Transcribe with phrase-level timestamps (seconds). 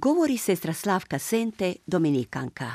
[0.00, 2.72] Govori sestra Slavka Sente, Dominikanka.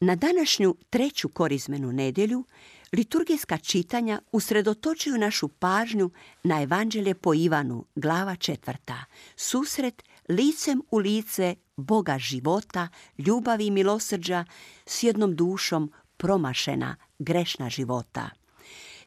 [0.00, 2.44] Na današnju treću korizmenu nedjelju
[2.92, 6.10] liturgijska čitanja usredotočuju našu pažnju
[6.42, 9.04] na evanđelje po Ivanu, glava četvrta,
[9.36, 14.44] susret licem u lice Boga života, ljubavi i milosrđa
[14.86, 18.30] s jednom dušom promašena, grešna života.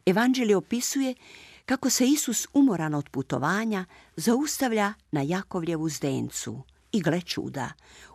[0.06, 1.14] Evanđelje opisuje
[1.66, 3.84] kako se Isus umoran od putovanja
[4.16, 6.62] zaustavlja na Jakovljevu zdencu–
[6.92, 7.72] i gle čuda,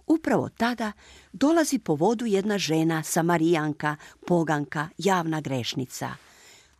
[0.07, 0.91] upravo tada
[1.33, 3.95] dolazi po vodu jedna žena, samarijanka,
[4.27, 6.11] poganka, javna grešnica.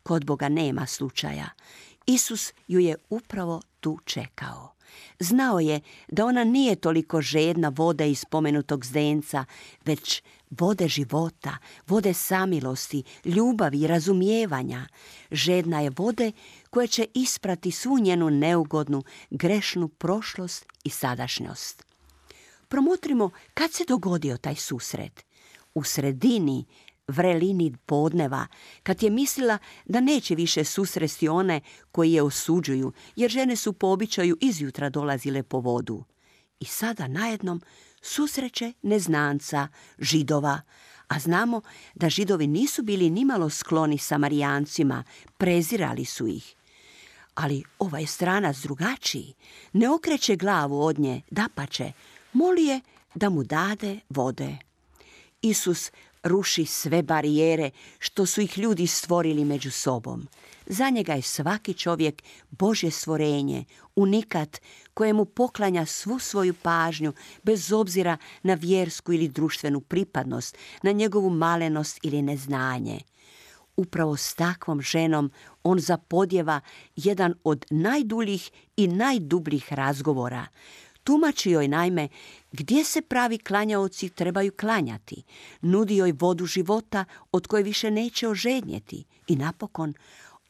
[0.04, 1.50] Kod Boga nema slučaja.
[2.06, 4.72] Isus ju je upravo tu čekao.
[5.20, 9.46] Znao je da ona nije toliko žedna vode iz spomenutog zdenca,
[9.86, 14.88] već vode života, vode samilosti, ljubavi i razumijevanja.
[15.32, 16.32] Žedna je vode
[16.72, 21.84] koja će isprati svu njenu neugodnu, grešnu prošlost i sadašnjost.
[22.68, 25.26] Promotrimo kad se dogodio taj susret.
[25.74, 26.66] U sredini
[27.08, 28.48] vrelini podneva,
[28.84, 31.62] kad je mislila da neće više susresti one
[31.92, 36.04] koji je osuđuju, jer žene su po običaju izjutra dolazile po vodu.
[36.60, 37.62] I sada najednom
[38.02, 39.68] susreće neznanca,
[40.00, 40.62] židova,
[41.08, 41.62] a znamo
[41.96, 45.04] da židovi nisu bili nimalo skloni samarijancima,
[45.38, 46.56] prezirali su ih.
[47.36, 49.34] Ali ovaj stranac drugačiji,
[49.74, 51.92] ne okreće glavu od nje, dapače,
[52.34, 52.82] moli je
[53.16, 54.58] da mu dade vode.
[55.42, 55.92] Isus
[56.24, 60.28] ruši sve barijere što su ih ljudi stvorili među sobom.
[60.66, 63.66] Za njega je svaki čovjek Božje stvorenje,
[63.96, 64.62] unikat
[64.94, 72.00] kojemu poklanja svu svoju pažnju bez obzira na vjersku ili društvenu pripadnost, na njegovu malenost
[72.04, 73.00] ili neznanje.
[73.78, 75.32] Upravo s takvom ženom
[75.64, 76.62] on zapodjeva
[76.96, 80.46] jedan od najduljih i najdubljih razgovora.
[81.04, 82.08] Tumači joj naime
[82.52, 85.24] gdje se pravi klanjaoci trebaju klanjati,
[85.62, 89.94] nudi joj vodu života od koje više neće ožednjeti i napokon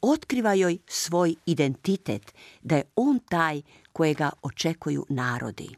[0.02, 3.62] otkriva joj svoj identitet, da je on taj
[3.94, 5.70] kojega očekuju narodi.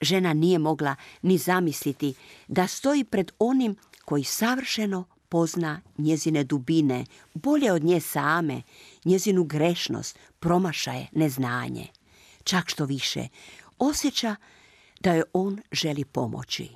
[0.00, 2.14] Žena nije mogla ni zamisliti
[2.48, 5.04] da stoji pred onim koji savršeno
[5.36, 7.04] pozna njezine dubine,
[7.34, 8.62] bolje od nje same,
[9.04, 11.86] njezinu grešnost, promašaje, neznanje.
[12.44, 13.28] Čak što više,
[13.78, 14.36] osjeća
[15.00, 16.68] da joj on želi pomoći.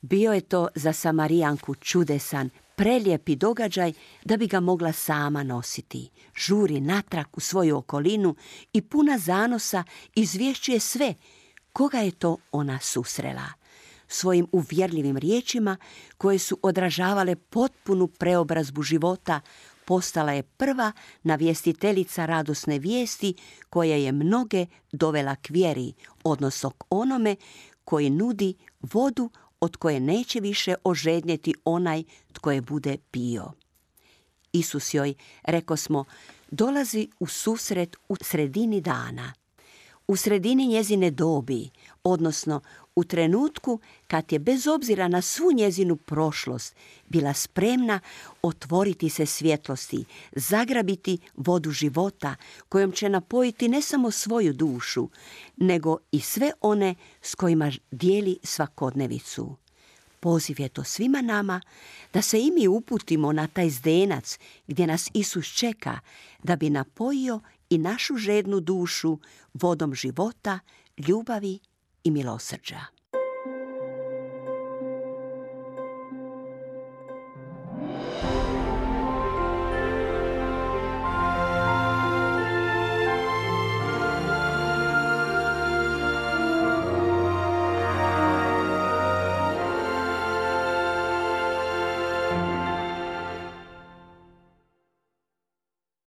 [0.00, 3.92] Bio je to za Samarijanku čudesan, prelijepi događaj
[4.24, 6.10] da bi ga mogla sama nositi.
[6.36, 8.34] Žuri natrag u svoju okolinu
[8.72, 9.84] i puna zanosa
[10.14, 11.14] izvješćuje sve
[11.72, 13.59] koga je to ona susrela.
[14.12, 15.76] Svojim uvjerljivim riječima
[16.18, 19.40] koje su odražavale potpunu preobrazbu života,
[19.84, 23.34] postala je prva navjestiteljica radosne vijesti
[23.70, 25.92] koja je mnoge dovela k vjeri,
[26.24, 27.36] odnosno k onome
[27.84, 33.52] koji nudi vodu od koje neće više ožednjeti onaj tko je bude pio.
[34.52, 36.04] Isus joj, reko smo,
[36.50, 39.32] dolazi u susret u sredini dana,
[40.10, 41.70] u sredini njezine dobi,
[42.04, 42.60] odnosno
[42.96, 46.76] u trenutku kad je bez obzira na svu njezinu prošlost
[47.08, 48.00] bila spremna
[48.42, 52.36] otvoriti se svjetlosti, zagrabiti vodu života
[52.68, 55.08] kojom će napojiti ne samo svoju dušu,
[55.56, 59.56] nego i sve one s kojima dijeli svakodnevicu.
[60.20, 61.60] Poziv je to svima nama
[62.12, 66.00] da se i mi uputimo na taj zdenac gdje nas Isus čeka
[66.42, 67.40] da bi napojio
[67.70, 69.18] i našu žednu dušu
[69.54, 70.58] vodom života,
[70.98, 71.58] ljubavi
[72.04, 72.80] i milosrđa.